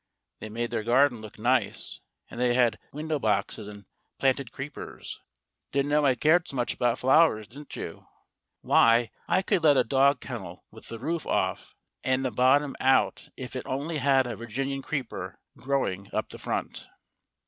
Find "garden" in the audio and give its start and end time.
0.81-1.21